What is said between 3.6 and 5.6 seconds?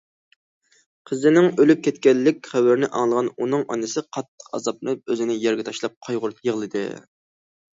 ئانىسى قاتتىق ئازابلىنىپ ئۆزىنى